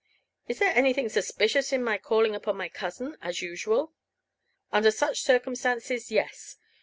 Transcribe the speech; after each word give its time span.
"Is 0.47 0.57
there 0.57 0.75
anything 0.75 1.09
suspicious 1.09 1.71
in 1.71 1.83
my 1.83 1.99
calling 1.99 2.33
upon 2.33 2.57
my 2.57 2.69
cousin 2.69 3.17
as 3.21 3.43
usual?" 3.43 3.93
"Under 4.71 4.89
such 4.89 5.21
circumstances, 5.21 6.09
yes. 6.09 6.57